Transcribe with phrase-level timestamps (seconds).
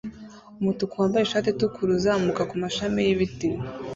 [0.59, 3.47] Umutuku wambaye ishati itukura uzamuka kumashami yibiti